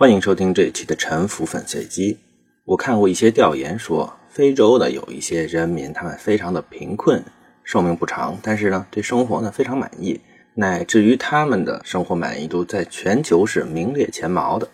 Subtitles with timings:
[0.00, 2.14] 欢迎收听这一期的《沉浮粉碎机》。
[2.64, 7.22] 我看过一些调研说，非洲的有一些人民，他们非常的贫困，
[7.64, 10.18] 寿命不长，但是呢，对生活呢非常满意，
[10.54, 14.66] 乃至于他们的生活满意度在全球是名列前茅的。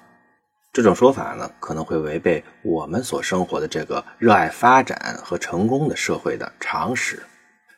[0.72, 7.20] 这种说法呢，可能会违背我们所生活的这个热爱发展和成功的社会的常识。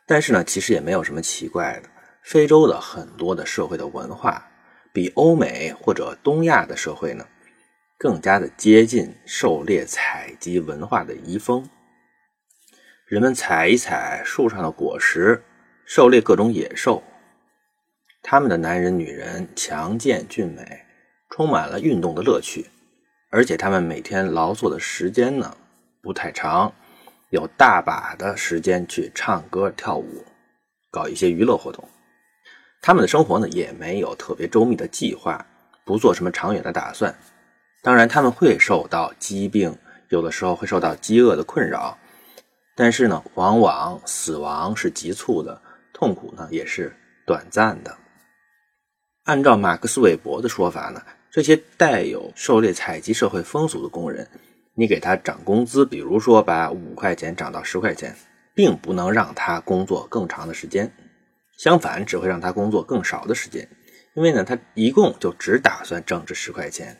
[0.06, 1.88] 但是呢，其实也没有什么奇怪的。
[2.22, 4.46] 非洲的很多的社会的文化，
[4.92, 7.24] 比欧美或者东亚的社会呢。
[7.98, 11.68] 更加的接近狩猎采集文化的遗风，
[13.08, 15.42] 人们采一采树上的果实，
[15.84, 17.02] 狩猎各种野兽。
[18.22, 20.84] 他们的男人、女人强健俊美，
[21.28, 22.70] 充满了运动的乐趣，
[23.30, 25.56] 而且他们每天劳作的时间呢
[26.00, 26.72] 不太长，
[27.30, 30.24] 有大把的时间去唱歌、跳舞，
[30.92, 31.88] 搞一些娱乐活动。
[32.80, 35.44] 他们的生活呢也没有特别周密的计划，
[35.84, 37.12] 不做什么长远的打算。
[37.88, 39.74] 当然，他们会受到疾病，
[40.10, 41.96] 有的时候会受到饥饿的困扰，
[42.76, 45.58] 但是呢，往往死亡是急促的，
[45.94, 46.94] 痛苦呢也是
[47.24, 47.96] 短暂的。
[49.24, 51.00] 按照马克思韦伯的说法呢，
[51.30, 54.28] 这些带有狩猎采集社会风俗的工人，
[54.74, 58.14] 你给他涨工资，比如说把五块钱涨到十块钱，
[58.54, 60.92] 并不能让他工作更长的时间，
[61.56, 63.66] 相反，只会让他工作更少的时间，
[64.14, 66.94] 因为呢，他一共就只打算挣这十块钱。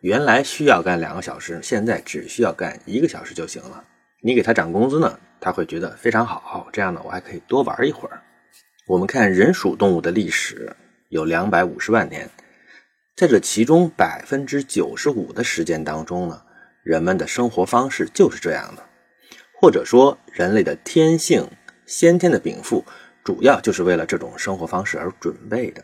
[0.00, 3.82] 原来需要干两个小时，现在只需要干一个小时就行了。
[4.22, 6.68] 你给他涨工资呢，他会觉得非常好。
[6.72, 8.20] 这样呢，我还可以多玩一会儿。
[8.86, 10.74] 我们看人属动物的历史
[11.08, 12.28] 有两百五十万年，
[13.16, 16.42] 在这其中百分之九十五的时间当中呢，
[16.82, 18.82] 人们的生活方式就是这样的，
[19.60, 21.48] 或者说人类的天性、
[21.86, 22.84] 先天的禀赋，
[23.24, 25.82] 主要就是为了这种生活方式而准备的。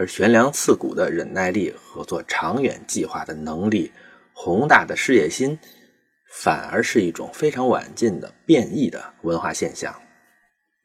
[0.00, 3.92] 而悬梁刺股的忍耐力和做长远计划的能力、
[4.32, 5.58] 宏大的事业心，
[6.32, 9.94] 反而是一种非常晚近的变异的文化现象。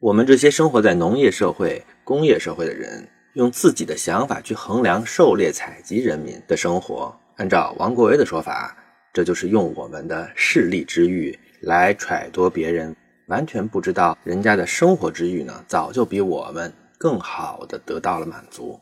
[0.00, 7.18] 我们这些生活在农业社会、工业社会的人，用自己的想法去衡量狩猎采集人民的生活。
[7.36, 8.76] 按照王国维的说法，
[9.14, 12.94] 这就是用我们的势力之欲来揣度别人，
[13.28, 18.78] 完全不知道人家的生活之欲呢，早就比我们更好的得到了满足。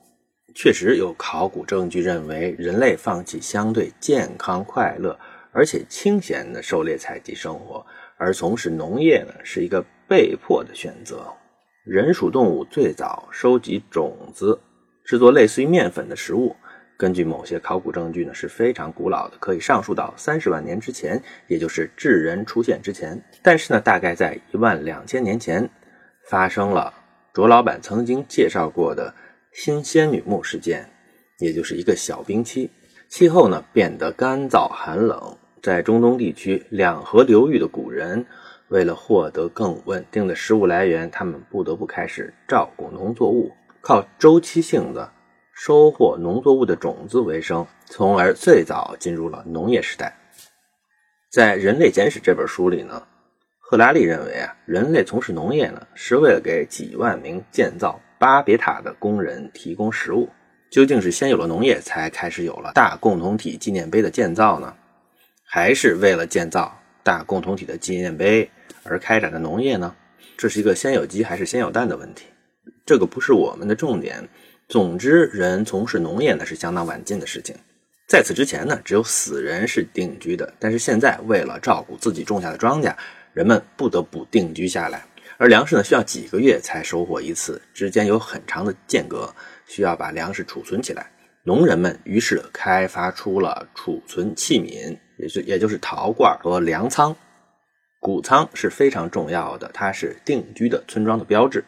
[0.55, 5.19] 确实有考古证据认为，人类放弃相对健康、快乐
[5.51, 7.85] 而且清闲的狩猎采集生活，
[8.17, 11.27] 而从事农业呢，是一个被迫的选择。
[11.85, 14.59] 人属动物最早收集种子，
[15.05, 16.55] 制作类似于面粉的食物，
[16.97, 23.21] 根据某些考古证据呢，是非常古老的，可以上溯到三十万年之前，也就是智人出现之前。
[23.43, 25.69] 但是呢，大概在一万两千年前，
[26.31, 26.95] 发生了
[27.33, 29.13] 卓老板曾经介绍过的。
[29.55, 30.91] 新仙女木事件，
[31.39, 32.69] 也就是一个小冰期，
[33.09, 35.39] 气候呢变得干燥寒冷。
[35.63, 38.27] 在中东地区两河流域的古人，
[38.67, 45.09] 为了获得更稳定的食物来源，他们不得不开始照顾农作物，靠周期性的
[45.53, 50.19] 收获农作物的种子为生，从而最早进入了农业时代。
[51.31, 53.07] 在《人类简史》这本书里呢，
[53.61, 58.01] 赫拉利认为啊，人类从事农业呢，是为了给几万名建造。
[58.19, 60.29] 巴别塔的工人提供食物，
[60.71, 64.75] 究竟是先有了农业，才开始有了大共同体纪念碑的建造呢？
[65.45, 68.51] 还是为了建造大共同体的纪念碑
[68.83, 69.95] 而开展的农业呢？
[70.37, 72.25] 这是一个先有鸡还是先有蛋的问题，
[72.85, 74.29] 这个不是我们的重点。
[74.69, 77.55] 总之，人从事农业呢是相当晚近的事情，
[78.09, 82.95] 在此之前呢，只有死人是定居的，但是现在为了照顾自己种下的庄稼，
[83.33, 85.05] 人们不得不定居下来。
[85.37, 89.29] 而粮食呢，需要几个月才收获一次，之间有很长的间隔，
[89.67, 91.11] 需要把粮食储存起来。
[91.43, 97.15] 农人们于是开发出了储存器皿，也是也就是陶罐和粮仓。
[98.01, 101.65] 谷仓是非常重要的，它是定居的村庄的标志。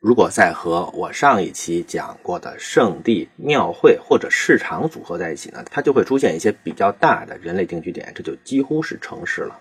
[0.00, 9.58] 如果再和我上一期讲过的圣地、庙会或者市场组合在一起呢，它就会出现一些比较大的人类定居点，这就几乎是城市了。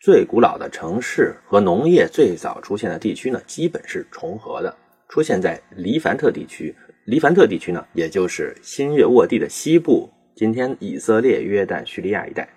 [0.00, 4.72] 最古老的城市和农业最早出现的地区呢，基本是重合的，
[5.08, 6.72] 出现在黎凡特地区。
[7.06, 12.48] 黎凡特地区呢，也就是新月沃地的西部，今天以色列、约旦、叙利亚一带。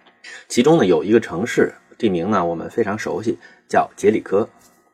[0.48, 4.48] 其中呢，有一个城市地名呢，我们非常熟悉，叫杰里科，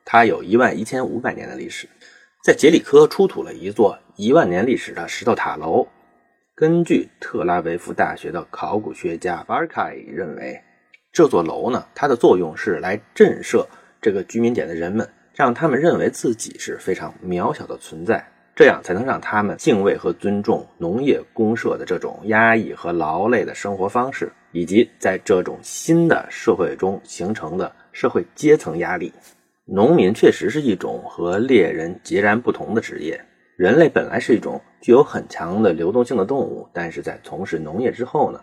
[0.06, 1.86] 它有一万一千五百年的历史。
[2.46, 5.86] 在杰里科出土了一座一万年历史的石头塔楼。
[6.56, 10.58] 根据特拉维夫大学的考古学家巴尔凯认为。
[11.18, 13.66] 这座楼呢，它的作用是来震慑
[14.00, 18.24] 这个居民点的人们，让他们认为自己是非常渺小的存在。
[18.56, 29.12] 这样才能让他们敬畏和尊重农业公社的这种压抑和劳累的生活方式，以及在这种新的社会中形成的社会阶层压力。
[29.66, 33.20] 农民确实是一种和猎人截然不同的职业。
[33.56, 38.40] 人类本来是一种具有很强的流动性的动物，但是在从事农业之后呢，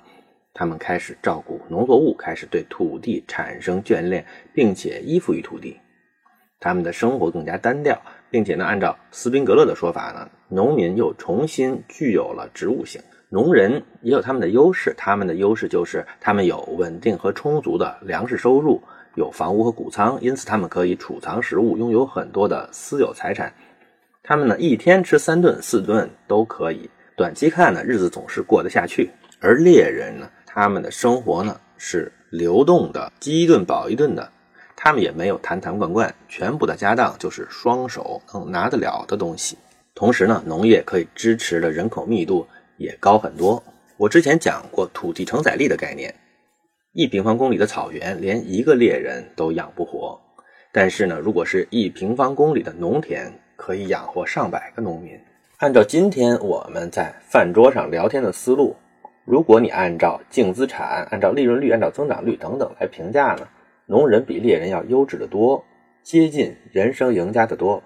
[0.55, 4.25] 他们开始照顾农作物，开始对土地产生眷恋，
[4.55, 5.77] 并且依附于土地。
[6.61, 13.03] 他们的生活更加单调，并且呢，按照斯宾格勒的说法呢，农民又重新具有了植物性。
[13.29, 18.81] 农人也有他们的优势，他们的优势就是他们有稳定和充足的粮食收入，
[19.17, 23.53] 有房屋和谷仓，因此他们可以储藏食物，拥有很多的私有财产。
[24.23, 26.89] 他们呢，一天吃三顿、四顿都可以。
[27.17, 29.11] 短期看呢，日子总是过得下去。
[29.41, 34.31] 而猎人呢，他们的生活呢是流动的，饥一顿饱一顿的。
[34.77, 39.59] 他们也没有坛坛罐罐，全部的家当就是双手能拿得了的东西。
[39.97, 42.47] 同时呢，农业可以支持的人口密度
[42.77, 43.61] 也高很多。
[43.97, 46.15] 我之前讲过土地承载力的概念，
[46.93, 50.17] 一平方公里的草原连一个猎人都养不活。
[50.73, 55.19] 但是呢，如果是一平方公里的农田，可以养活上百个农民。
[55.59, 58.77] 按照今天我们在饭桌上聊天的思路，
[59.25, 63.49] 如果你按照净资产、按照利润率、按照增长率等等来评价呢，
[63.87, 65.65] 农人比猎人要优质的多，
[66.03, 67.83] 接近人生赢家的多。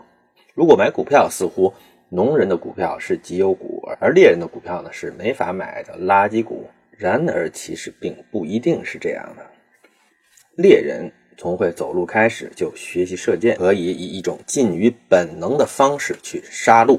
[0.55, 1.73] 如果买股票，似乎
[2.09, 6.69] 农人的股票是绩优股，而猎人的股票呢是没法买的垃圾股。
[6.91, 9.47] 然而，其实并不一定是这样的。
[10.57, 11.13] 猎人。
[11.41, 16.99] 从会走路开始就学习射箭，可以以一种近于本能的方式去杀戮。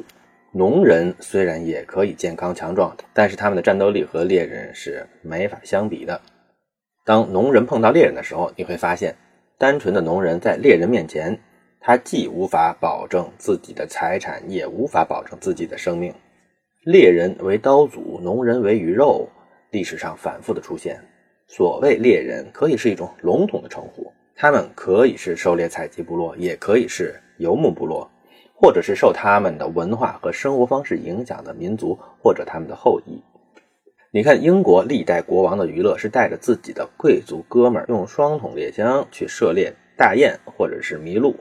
[0.52, 6.20] 农人虽然也可以健康强壮，但是他们的战斗力和猎人是没法相比的。
[7.06, 9.16] 当农人碰到猎人的时候，你会发现，
[9.60, 11.40] 单纯的农人在猎人面前，
[11.80, 16.12] 他既无法保证自己的财产，也无法保证自己的生命。
[16.84, 19.30] 猎人为刀俎，农人为鱼肉，
[19.70, 21.00] 历史上反复的出现。
[21.48, 24.12] 所谓猎人，可以是一种笼统的称呼。
[24.36, 28.10] 他们可以是狩猎采集部落，也可以是游牧部落，
[28.62, 33.24] 或者是受他们的文化和生活方式影响的民族，或者他们的后裔。
[34.12, 41.38] 你看，英国历代国王的娱乐是带着自己的贵族哥们儿用双筒猎枪去射猎大雁或者是麋鹿，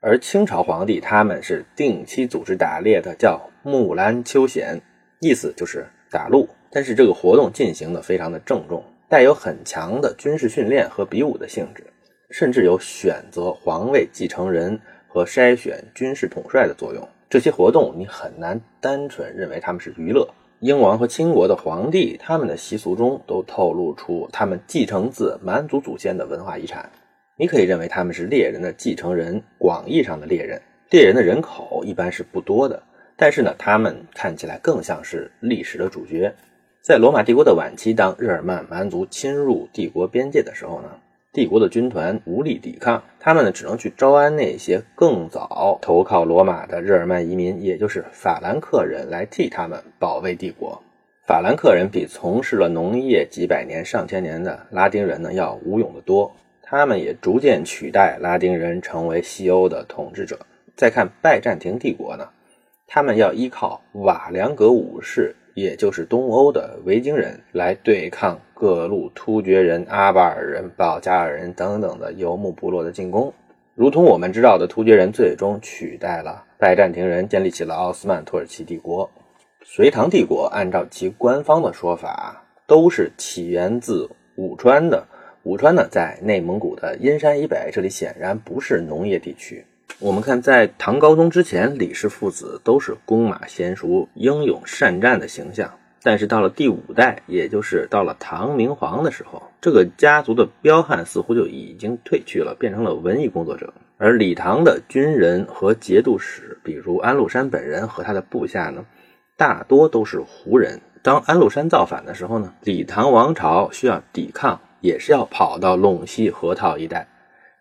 [0.00, 4.80] 而清朝皇帝他们是定期组织打猎的，叫木兰秋显，
[5.20, 6.48] 意思就是打鹿。
[6.72, 11.84] 但是这个活动进行的非常的郑重，带有很强的军事训练和比武的性质。
[12.30, 14.80] 甚至有选择皇位继承人
[15.12, 17.06] 和筛选军事统帅的作用。
[17.28, 20.26] 这些活动你很难单纯认为他们是娱乐。
[20.60, 26.90] 英王和清国的皇帝，他们的习俗中都透露出他们继承自蛮族祖先的文化遗产。
[27.36, 30.62] 你可以认为他们是猎人的继承人，广义上的猎人。
[30.88, 32.82] 猎人的人口一般是不多的，
[33.16, 36.34] 但是呢，他们看起来更像是历史的主角。
[36.80, 40.88] 在罗马帝国的晚期，当日耳曼蛮族侵入帝国边界的时候呢？
[41.32, 50.78] 帝国的军团无力抵抗，他们呢只能去招安那些更早投靠罗马的日耳曼移民，也就是法兰克人，来替他们保卫帝国。
[51.26, 56.30] 法兰克人比从事了农业几百年、上千年的拉丁人呢要武勇得多，
[56.62, 60.38] 他们也逐渐取代拉丁人成为西欧的统治者。
[60.76, 62.28] 再看拜占庭帝国呢，
[62.86, 65.34] 他们要依靠瓦良格武士。
[65.54, 73.34] 也就是东欧的维京人来对抗各路突厥人、阿巴尔人、保加尔人等等的游牧部落的进攻，
[73.74, 79.10] 如同我们知道的，突厥人最终取代了拜占庭人，建立起了奥斯曼土耳其帝国。
[79.64, 85.08] 隋唐帝国按照其官方的说法，都是起源自武川的。
[85.42, 89.66] 武川呢，在内蒙古的阴山以北，这里显然不是农业地区。
[89.98, 95.72] 我们看，在唐高宗之前，李氏父子都是弓马娴熟、英勇善战的形象。
[96.04, 103.72] 但是到了第五代，也就是到了唐明皇的时候，这个家族的彪悍似乎就已经褪去了，变成了文艺工作者。
[103.98, 108.84] 而李唐的军人和节度使，比如安禄山本人和他的部下呢，
[109.36, 110.80] 大多都是胡人。
[111.02, 117.06] 当安禄山造反的时候呢，李唐王朝需要抵抗，也是要跑到陇西河套一带。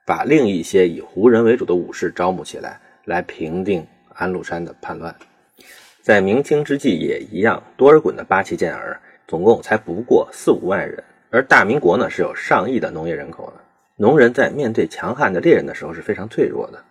[0.03, 5.15] 把另一些以胡人为主的武士招募起来，来平定安禄山的叛乱。
[6.01, 13.61] 在明清之际也一样，多尔衮的八旗健儿总共才不过四五万人，而大明国呢是有上亿的农业人口的。
[13.97, 16.83] 农人在面对强悍的猎人的时候是非常脆弱的，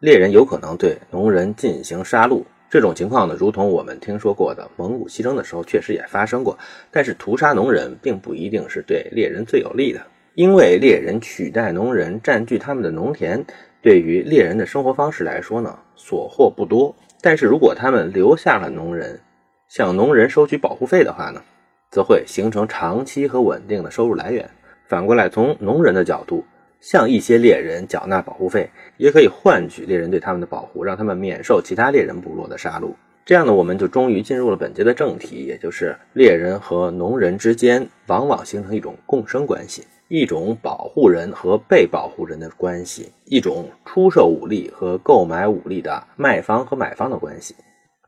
[0.00, 2.44] 猎人有可能对农人进行杀戮。
[2.68, 6.58] 这种情况呢，如同我们听说过的蒙古西征的时候，确实也发生过。
[6.90, 10.02] 但是屠杀农人并不一定是对猎人最有利的。
[10.34, 13.42] 因为猎人取代农人占据他们的农田，
[13.80, 16.94] 对于猎人的生活方式来说呢，所获不多。
[17.20, 19.20] 但是如果他们留下了农人，
[19.68, 21.42] 向农人收取保护费的话呢，
[21.90, 24.48] 则会形成长期和稳定的收入来源。
[24.86, 26.44] 反过来，从农人的角度，
[26.80, 32.92] 向一些猎人缴纳保护费，也可以换取猎人对他们的保护，让他们免受其他猎人部落的杀戮。
[33.26, 47.54] 这样呢，我们就终于进入了本节的正题，也就是猎人和农人之间往往形成一种共生关系，一种保护人和被保护人的关系，一种出售武力和购买武力的卖方和买方的关系。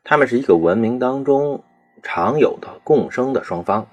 [0.02, 1.62] 他们是一个文明当中
[2.02, 3.87] 常有的共生的双方。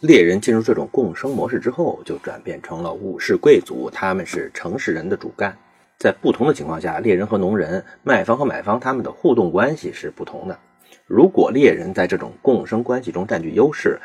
[0.00, 5.56] 猎人进入这种共生模式之后，就转变成了武士贵族，他们是城市人的主干。
[5.96, 10.58] 在不同的情况下，猎人和农人、卖方和买方他们的互动关系是不同的。
[11.06, 13.98] 如果猎人在这种共生关系中占据优势，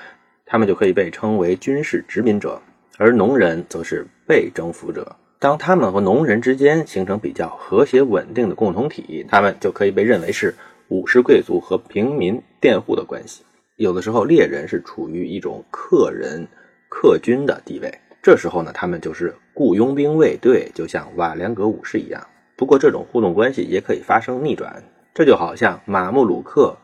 [0.45, 2.61] 他们就可以被称为军事殖民者；
[2.97, 5.15] 而农人则是被征服者。
[5.39, 10.55] 当他们和农人之间形成比较和谐稳定的共同体，他们就可以被认为是
[10.87, 13.43] 武士贵族和平民佃户的关系。
[13.75, 16.47] 有的时候，猎人是处于一种客人、
[16.89, 17.93] 客军的地位。
[18.21, 22.25] 这时候呢，他们就是雇佣兵卫队，就像瓦良格武士一样。
[22.55, 24.81] 不过，这种互动关系也可以发生逆转。
[25.13, 26.77] 这就好像马穆鲁克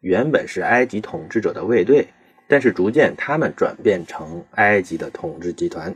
[0.00, 2.06] 原本是埃及统治者的卫队，
[2.48, 5.94] 但是逐渐他们转变成埃及的统治集团。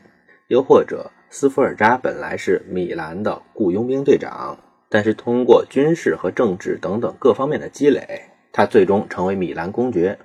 [0.49, 10.19] 又或者，斯福尔扎本来是米兰的雇佣兵队长，但是通过军事和政治等等各方面的积累，他最终成为米兰公爵。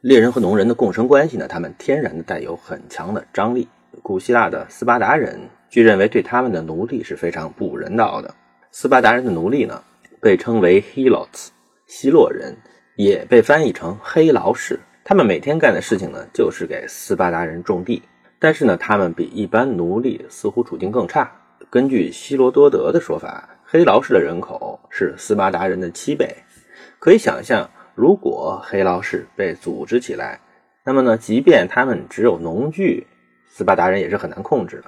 [0.00, 3.68] 猎人和农人的共生关系呢，他们天然的带有很强的张力。
[4.02, 8.34] 古希腊的斯巴达人据认为对他们的奴隶是非常不人道的。
[8.70, 9.82] 斯巴达人的奴隶呢，
[10.20, 11.48] 被称为 helots，
[11.86, 12.56] 希洛人，
[12.96, 14.78] 也被翻译成黑劳士。
[15.04, 18.02] 他们每天干的事情呢，就是给斯巴达人种地。
[18.38, 21.30] 但是呢，他们比一般奴隶似乎处境更差。
[21.70, 26.28] 根据希罗多德的说法，黑劳士的人口是斯巴达人的七倍。
[26.98, 30.40] 可以想象，如果黑劳士被组织起来，
[30.84, 33.06] 那么呢，即便他们只有农具。
[33.54, 34.84] 斯巴达人也是很难控制的，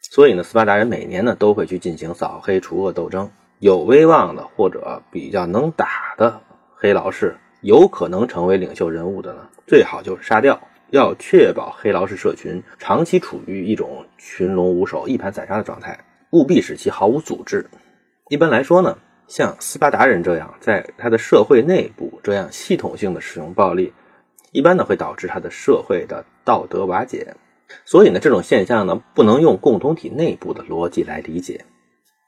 [0.00, 3.28] 所以呢，斯巴达人每年呢都会去进行扫黑除恶斗争。
[3.58, 6.40] 有威望的或者比较能打的
[6.76, 10.60] 黑劳士，有可能成为领袖人物的呢，最好就是杀掉。
[10.90, 15.98] 要确保黑劳士社群长期处于一种群龙无首、一盘散沙的状态，
[16.30, 17.66] 务必使其毫无组织。
[18.28, 23.92] 一般来说呢，像斯巴达人这样在他的社会内部这样系统性的使用暴力，
[24.52, 27.34] 一般呢会导致他的社会的道德瓦解。
[27.86, 31.64] 所以呢，这种现象呢，不能用共同体内部的逻辑来理解。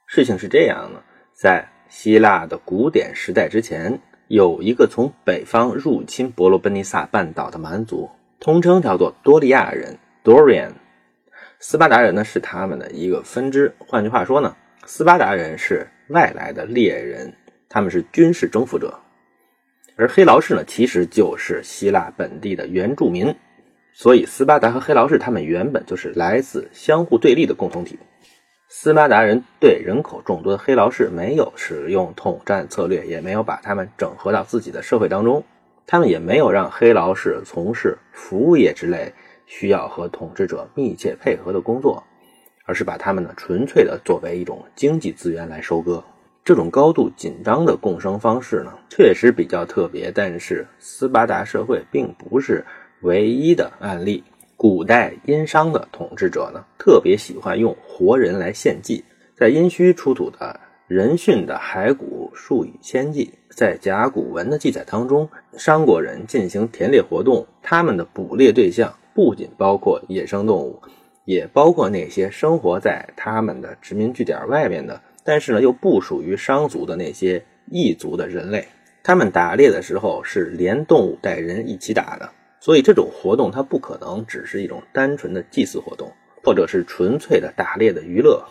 [0.07, 1.01] 事情是这样的，
[1.33, 8.09] 在希腊的古典时代之前，有一个从北方入侵伯罗奔尼撒半岛的蛮族，
[8.41, 10.71] 通称叫做多利亚人 （Dorian）。
[11.59, 13.73] 斯巴达人呢是他们的一个分支。
[13.79, 14.55] 换句话说呢，
[14.85, 17.33] 斯巴达人是外来的猎人，
[17.69, 18.99] 他们是军事征服者，
[19.95, 23.33] 而黑劳士呢，其实就是希腊本地的原住民。
[23.93, 27.97] 所以，斯巴达和黑劳士他们原本就是来自相互对立的共同体。
[28.69, 35.41] 斯巴达人对人口众多的黑劳士没有使用统战策略，也没有把他们整合到自己的社会当中。
[35.85, 39.13] 他们也没有让黑劳士从事服务业之类
[39.45, 42.03] 需要和统治者密切配合的工作，
[42.65, 46.03] 而是把他们呢纯粹的作为一种经济资源来收割。
[46.43, 50.11] 这种高度紧张的共生方式呢，确实比较特别。
[50.11, 52.65] 但是，斯巴达社会并不是。
[53.01, 54.23] 唯一的案例，
[54.59, 59.05] 古代殷商的统治者呢，特别喜欢用活人来献祭。
[59.35, 70.81] 在殷墟出土的人殉的骸骨数以千计，在甲骨文的记载当中，商国人进行田猎活动，他们的捕猎对象不仅包括野生动物，
[71.25, 78.67] 也包括那些生活在他们的殖民据点外面的，但是呢又不属于商族的那些异族的人类。
[79.03, 82.27] 他们打猎的时候是连动物带人一起打的。
[82.59, 86.11] 所以这种活动它不可能只是一种单纯的祭祀活动，
[86.43, 88.43] 或者是纯粹的打猎的娱乐，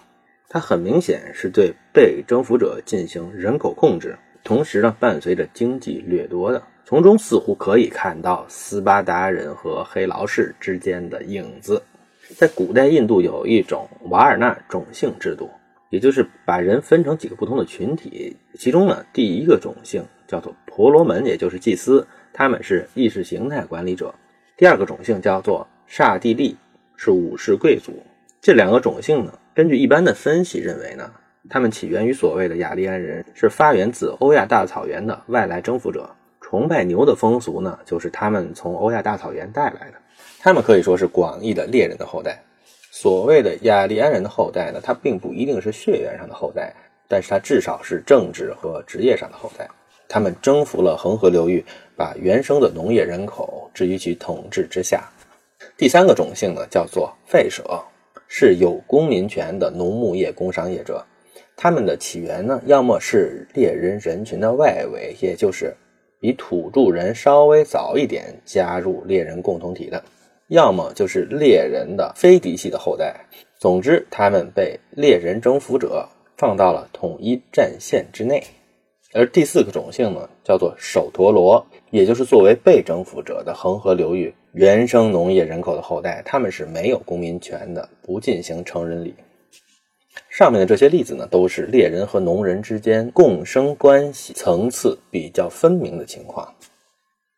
[0.48, 6.62] 它很明显是对被征服者进行人口控制，同时呢伴随着经济掠夺的。
[6.84, 11.82] 从中似乎可以看到斯巴达人和黑劳士之间的影子。
[12.36, 15.50] 在古代印度有一种瓦尔纳种姓制度，
[15.90, 22.06] 也就是把人分成几个不同的群体，其中呢第一个种姓叫做婆罗门，也就是祭司。
[22.38, 24.14] 他们是意识形态管理者。
[24.58, 26.54] 第二个种姓叫做刹帝利，
[26.94, 27.94] 是武士贵族。
[28.42, 31.10] 这两个种姓呢，根据一般的分析认为呢，
[31.48, 36.06] 他们起源于所谓的雅利安人，是发源自欧亚大草原的外来征服者。
[36.42, 39.94] 崇拜牛的风俗呢，就是他们从欧亚大草原带来的。
[40.38, 42.38] 他们可以说是广义的猎人的后代。
[42.90, 46.74] 所谓的雅利安人的后代呢，他并不一定是血缘上的后代，
[47.08, 49.66] 但是他至少是政治和职业上的后代。
[50.08, 51.64] 他们征服了恒河流域，
[51.96, 55.04] 把原生的农业人口置于其统治之下。
[55.76, 57.62] 第三个种姓呢，叫做吠舍，
[58.28, 61.04] 是有公民权的农牧业工商业者。
[61.56, 65.74] 他们的起源呢，要么是猎人人群的外围，也就是
[66.20, 69.98] 比土著人稍微早一点加入猎人共同体的；
[70.48, 73.14] 要么就是猎人的非嫡系的后代。
[73.58, 78.42] 总之，他们被猎人征服者放到了统一战线之内。
[79.16, 86.20] 而第四个种姓呢，叫做首陀罗，也就是作为被征服者的恒河流域原生农业人口的后代。
[86.26, 89.14] 他们是没有公民权的，不进行成人礼。
[90.28, 96.52] 上面的这些例子呢，都是猎人和农人之间共生关系层次比较分明的情况。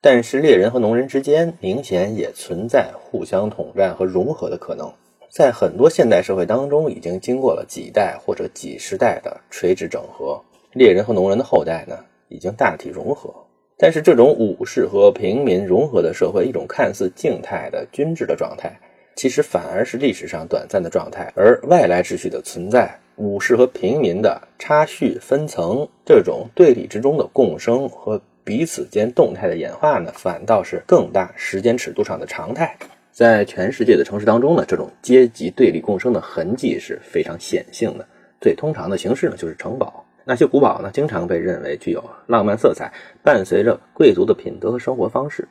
[0.01, 4.93] 但是，猎人和农人之间明显也存在互相统战和融合的可能。
[5.31, 10.43] 在很多现代社会当中，已经经过了几代或者几十代的垂直整合。
[10.79, 13.35] 猎人和农人的后代呢，已经大体融合，
[13.77, 18.79] 但是这种武士和平民融合的社会，一种看似静态的均质的状态，
[19.17, 21.33] 其实反而是历史上短暂的状态。
[21.35, 32.73] 而外来秩序的存在，武士和平民的差序分层，这种对立之中的共生和彼此间动态的演化呢，反倒是更大时间尺度上的常态。
[33.11, 38.07] 在全世界的城市当中呢，这种阶级对立共生的痕迹是非常显性的。
[38.41, 40.05] 最通常的形式呢，就是城堡。
[40.29, 42.93] 那些古堡呢，经常被认为具有浪漫色彩，
[43.23, 45.49] 伴随着贵族的品德和生活方式。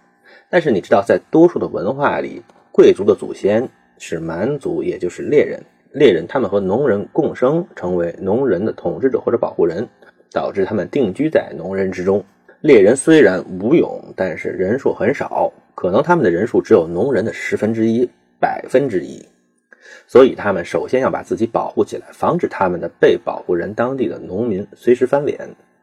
[0.51, 3.67] 但是你知道，在多数的文化里，贵族的祖先
[3.97, 5.59] 是蛮族，也就是猎人。
[5.93, 9.89] 猎人他们和农人共生，成为农人的统治者或者保护人，
[10.31, 12.23] 导致他们定居在农人之中。
[12.61, 18.07] 猎人虽然无勇，但是人数很少，可能他们的人数只有农人的十分之一、
[18.39, 19.25] 百分之一。
[20.09, 25.37] 所以，他们首先要把自己保护起来，防止他们的被保护人当地的农民随时翻脸。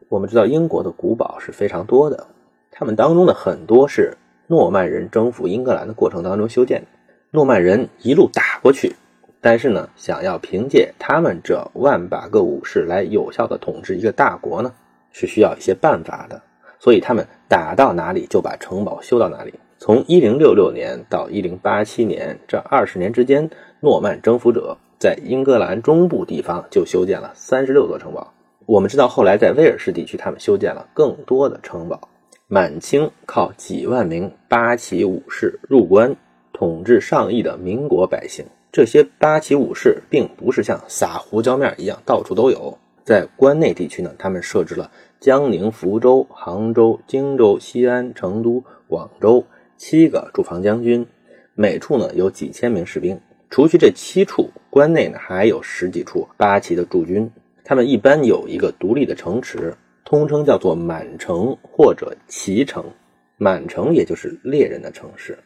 [0.09, 2.25] 我们知道，英国的古堡是非常多的，
[2.71, 4.17] 他们当中的很多是
[4.47, 6.87] 诺曼人征服英格兰的过程当中修建的。
[7.29, 8.95] 诺曼人一路打过去，
[9.41, 14.73] 但是呢，想要凭借他们这万把个武士来有效的统治一个大国呢，
[15.11, 16.41] 是需要一些办法的。
[16.79, 19.53] 所以，他们打到哪里就把城堡修到哪里。
[19.77, 23.49] 从一零六六年到一零八七年这二十年之间。
[23.81, 28.33] 诺曼征服者在英格兰中部地方就修建了三十六座城堡。
[28.65, 32.09] 我们知道，后来在威尔士地区，他们修建了更多的城堡。
[32.47, 36.15] 满清靠几万名八旗武士入关，
[36.51, 38.43] 统治上亿的民国百姓。
[38.71, 42.75] 这些八旗武士并不是像撒胡椒面一样到处都有。
[43.03, 49.43] 在关内地区呢，他们设置了江宁、福州、杭州、荆州、西安、成都、广州
[49.77, 51.05] 七个驻防将军，
[51.53, 53.19] 每处呢有几千名士兵。
[53.49, 57.31] 除去这七处关内呢，还有十几处八旗的驻军，
[57.63, 62.83] 他们一般有一个独立的城池，通称叫做满城或者旗城。
[63.37, 65.37] 满城也就是猎人的城市，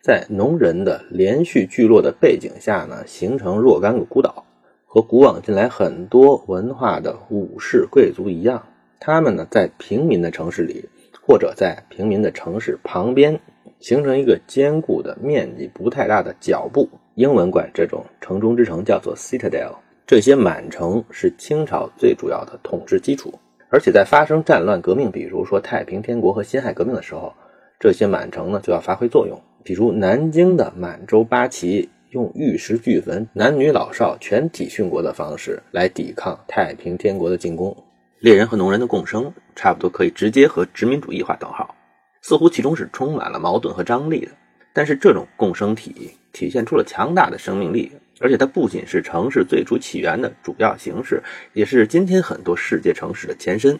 [0.00, 4.44] 在农人的连续聚落的背景下呢，形成若干个孤岛。
[4.84, 8.66] 和古往今来很多文化的武士贵族一样，
[8.98, 10.88] 他们呢在平民的城市里，
[11.20, 13.40] 或者在平民的城市旁边，
[13.80, 16.88] 形成一个坚固的、面积不太大的脚部。
[17.14, 19.74] 英文管这种城中之城叫做 citadel。
[20.06, 23.32] 这些满城是清朝最主要的统治基础，
[23.70, 27.34] 而且在发生战乱革命，比如说太平天国和辛亥革命的时候，
[27.80, 29.36] 这些满城呢就要发挥作用。
[29.64, 37.76] 比如南京的满洲八旗用玉石俱焚，男女老少全体殉国的方式来抵抗太平天国的进攻。
[38.20, 41.74] 猎人和农人的共生，差不多可以直接和殖民主义划等号，
[42.26, 44.32] 似乎其中是充满了矛盾和张力的。
[44.72, 53.78] 但是这种共生体体现出了强大的生命力，而且它不仅是城市最初起源的主要形式，也是今天很多世界城市的前身。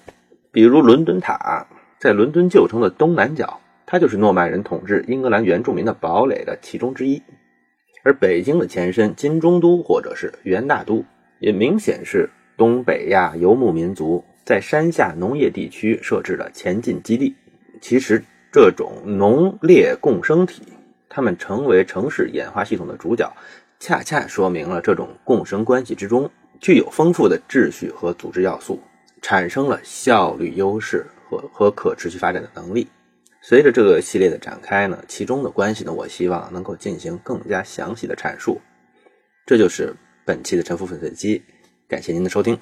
[0.53, 1.67] 比如伦敦塔，
[1.99, 7.21] 在伦敦旧城的东南角，它就是诺曼人统治英格兰原住民的堡垒的其中之一。
[8.05, 11.05] 而北京的前身金中都或者是元大都，
[11.41, 17.35] 也明显是东北亚游牧民族在山下农业地区设置的前进基地。
[17.83, 18.25] 其实
[18.57, 20.63] 这种农猎共生体。
[21.11, 23.31] 它们成为城市演化系统的主角，
[23.79, 28.81] 恰恰说明了这种共生关系之中具有丰富的秩序和组织要素，
[29.21, 32.89] 产生了效率优势和和可持续发展的能力。
[33.43, 38.59] 随着这个系列的展开呢，其中的关系呢，我希望能够进行更加详细的阐述。
[39.45, 41.43] 这就是本期的沉浮粉碎机，
[41.87, 42.59] 感谢您的收听。